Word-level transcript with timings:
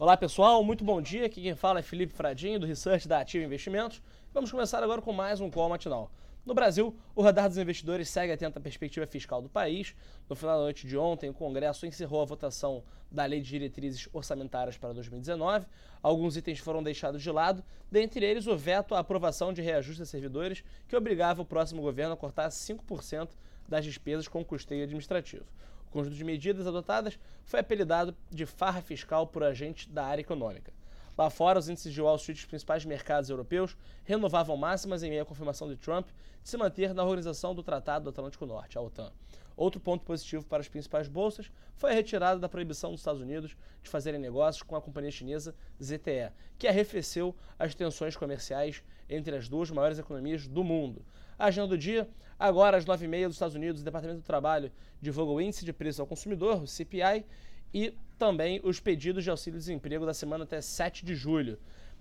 Olá 0.00 0.16
pessoal, 0.16 0.62
muito 0.62 0.84
bom 0.84 1.02
dia. 1.02 1.26
Aqui 1.26 1.42
quem 1.42 1.56
fala 1.56 1.80
é 1.80 1.82
Felipe 1.82 2.14
Fradinho, 2.14 2.60
do 2.60 2.66
Research 2.66 3.08
da 3.08 3.18
Ativa 3.18 3.44
Investimentos. 3.44 4.00
Vamos 4.32 4.48
começar 4.48 4.80
agora 4.80 5.02
com 5.02 5.12
mais 5.12 5.40
um 5.40 5.50
call 5.50 5.68
matinal. 5.68 6.08
No 6.44 6.54
Brasil, 6.54 6.96
o 7.14 7.22
radar 7.22 7.48
dos 7.48 7.58
investidores 7.58 8.08
segue 8.08 8.32
atento 8.32 8.58
à 8.58 8.60
perspectiva 8.60 9.06
fiscal 9.06 9.42
do 9.42 9.48
país. 9.48 9.94
No 10.28 10.34
final 10.34 10.56
da 10.56 10.62
noite 10.62 10.86
de 10.86 10.96
ontem, 10.96 11.28
o 11.28 11.34
Congresso 11.34 11.84
encerrou 11.84 12.22
a 12.22 12.24
votação 12.24 12.82
da 13.10 13.24
Lei 13.24 13.40
de 13.40 13.48
Diretrizes 13.48 14.08
Orçamentárias 14.12 14.76
para 14.76 14.92
2019. 14.92 15.66
Alguns 16.02 16.36
itens 16.36 16.58
foram 16.58 16.82
deixados 16.82 17.22
de 17.22 17.30
lado, 17.30 17.62
dentre 17.90 18.24
eles 18.24 18.46
o 18.46 18.56
veto 18.56 18.94
à 18.94 19.00
aprovação 19.00 19.52
de 19.52 19.60
reajuste 19.60 20.02
a 20.02 20.06
servidores, 20.06 20.64
que 20.86 20.96
obrigava 20.96 21.42
o 21.42 21.44
próximo 21.44 21.82
governo 21.82 22.14
a 22.14 22.16
cortar 22.16 22.48
5% 22.48 23.28
das 23.68 23.84
despesas 23.84 24.26
com 24.26 24.44
custeio 24.44 24.84
administrativo. 24.84 25.44
O 25.88 25.90
conjunto 25.90 26.16
de 26.16 26.24
medidas 26.24 26.66
adotadas 26.66 27.18
foi 27.44 27.60
apelidado 27.60 28.14
de 28.30 28.46
farra 28.46 28.80
fiscal 28.80 29.26
por 29.26 29.42
agentes 29.42 29.86
da 29.86 30.04
área 30.04 30.20
econômica. 30.20 30.72
Lá 31.18 31.28
fora, 31.28 31.58
os 31.58 31.68
índices 31.68 31.92
de 31.92 32.00
Wall 32.00 32.14
Street 32.14 32.38
dos 32.38 32.46
principais 32.46 32.84
mercados 32.84 33.28
europeus 33.28 33.76
renovavam 34.04 34.56
máximas 34.56 35.02
em 35.02 35.10
meio 35.10 35.22
à 35.22 35.26
confirmação 35.26 35.68
de 35.68 35.76
Trump 35.76 36.06
de 36.44 36.48
se 36.48 36.56
manter 36.56 36.94
na 36.94 37.02
organização 37.02 37.56
do 37.56 37.60
Tratado 37.60 38.04
do 38.04 38.10
Atlântico 38.10 38.46
Norte, 38.46 38.78
a 38.78 38.80
OTAN. 38.80 39.10
Outro 39.56 39.80
ponto 39.80 40.04
positivo 40.04 40.46
para 40.46 40.60
as 40.60 40.68
principais 40.68 41.08
bolsas 41.08 41.50
foi 41.74 41.90
a 41.90 41.94
retirada 41.94 42.38
da 42.38 42.48
proibição 42.48 42.92
dos 42.92 43.00
Estados 43.00 43.20
Unidos 43.20 43.56
de 43.82 43.90
fazerem 43.90 44.20
negócios 44.20 44.62
com 44.62 44.76
a 44.76 44.80
companhia 44.80 45.10
chinesa 45.10 45.56
ZTE, 45.82 46.30
que 46.56 46.68
arrefeceu 46.68 47.34
as 47.58 47.74
tensões 47.74 48.16
comerciais 48.16 48.80
entre 49.10 49.34
as 49.34 49.48
duas 49.48 49.72
maiores 49.72 49.98
economias 49.98 50.46
do 50.46 50.62
mundo. 50.62 51.04
A 51.36 51.46
agenda 51.46 51.66
do 51.66 51.76
dia, 51.76 52.08
agora 52.38 52.76
às 52.76 52.84
9h30 52.84 53.26
dos 53.26 53.34
Estados 53.34 53.56
Unidos, 53.56 53.80
o 53.80 53.84
Departamento 53.84 54.20
do 54.20 54.24
Trabalho 54.24 54.70
divulga 55.00 55.32
o 55.32 55.40
Índice 55.40 55.64
de 55.64 55.72
Preço 55.72 56.00
ao 56.00 56.06
Consumidor, 56.06 56.62
o 56.62 56.66
CPI, 56.68 57.26
e 57.72 57.94
também 58.18 58.60
os 58.64 58.80
pedidos 58.80 59.24
de 59.24 59.30
auxílio-desemprego 59.30 60.04
da 60.04 60.14
semana 60.14 60.44
até 60.44 60.60
7 60.60 61.04
de 61.04 61.14
julho. 61.14 61.58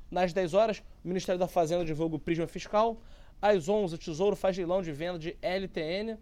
Nas 0.09 0.33
10 0.33 0.53
horas, 0.53 0.79
o 1.03 1.07
Ministério 1.07 1.37
da 1.37 1.47
Fazenda 1.47 1.83
divulga 1.83 2.15
o 2.15 2.19
Prisma 2.19 2.47
Fiscal. 2.47 3.01
Às 3.41 3.67
11, 3.67 3.95
o 3.95 3.97
Tesouro 3.97 4.35
faz 4.35 4.57
leilão 4.57 4.81
de 4.81 4.91
venda 4.91 5.19
de 5.19 5.37
LTN. 5.41 6.17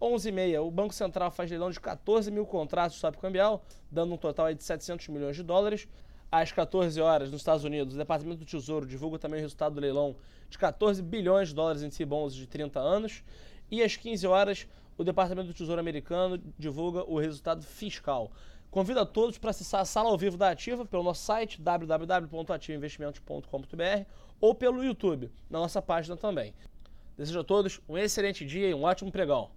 11h30, 0.00 0.60
o 0.60 0.70
Banco 0.70 0.94
Central 0.94 1.30
faz 1.30 1.50
leilão 1.50 1.70
de 1.70 1.80
14 1.80 2.30
mil 2.30 2.46
contratos 2.46 2.94
de 2.94 3.00
swap 3.00 3.16
cambial, 3.16 3.64
dando 3.90 4.14
um 4.14 4.16
total 4.16 4.52
de 4.52 4.62
700 4.62 5.08
milhões 5.08 5.36
de 5.36 5.42
dólares. 5.42 5.88
Às 6.30 6.52
14 6.52 7.00
horas, 7.00 7.30
nos 7.30 7.40
Estados 7.40 7.64
Unidos, 7.64 7.94
o 7.94 7.98
Departamento 7.98 8.40
do 8.40 8.44
Tesouro 8.44 8.86
divulga 8.86 9.18
também 9.18 9.40
o 9.40 9.42
resultado 9.42 9.76
do 9.76 9.80
leilão 9.80 10.14
de 10.50 10.58
14 10.58 11.02
bilhões 11.02 11.48
de 11.48 11.54
dólares 11.54 11.82
em 11.82 11.88
T-bonds 11.88 12.36
de 12.36 12.46
30 12.46 12.78
anos. 12.78 13.24
E 13.70 13.82
às 13.82 13.96
15 13.96 14.26
horas, 14.26 14.66
o 14.96 15.04
Departamento 15.04 15.48
do 15.48 15.54
Tesouro 15.54 15.80
americano 15.80 16.38
divulga 16.58 17.02
o 17.04 17.18
resultado 17.18 17.62
fiscal. 17.62 18.30
Convido 18.70 19.00
a 19.00 19.06
todos 19.06 19.38
para 19.38 19.50
acessar 19.50 19.80
a 19.80 19.84
sala 19.84 20.10
ao 20.10 20.18
vivo 20.18 20.36
da 20.36 20.50
Ativa 20.50 20.84
pelo 20.84 21.02
nosso 21.02 21.24
site 21.24 21.60
www.ativainvestimentos.com.br 21.60 24.04
ou 24.40 24.54
pelo 24.54 24.84
YouTube, 24.84 25.32
na 25.48 25.58
nossa 25.58 25.80
página 25.80 26.14
também. 26.16 26.54
Desejo 27.16 27.40
a 27.40 27.44
todos 27.44 27.80
um 27.88 27.96
excelente 27.96 28.44
dia 28.44 28.68
e 28.68 28.74
um 28.74 28.84
ótimo 28.84 29.10
pregão. 29.10 29.50